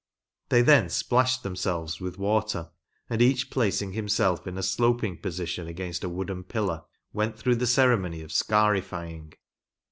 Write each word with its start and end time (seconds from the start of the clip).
They 0.49 0.63
then 0.63 0.89
splashed 0.89 1.43
themselves 1.43 2.01
with 2.01 2.17
water, 2.17 2.71
and 3.07 3.21
each 3.21 3.51
pUicing 3.51 3.93
himself 3.93 4.47
in 4.47 4.57
a 4.57 4.63
sloping 4.63 5.19
position 5.19 5.67
against 5.67 6.03
a 6.03 6.09
wooden 6.09 6.43
pillar, 6.43 6.85
went 7.13 7.37
through 7.37 7.57
the 7.57 7.67
ceremony 7.67 8.23
of 8.23 8.31
"scarifying." 8.31 9.33